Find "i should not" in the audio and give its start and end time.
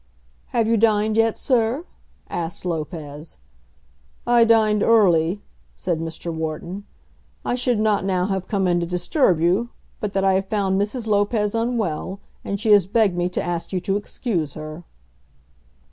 7.45-8.03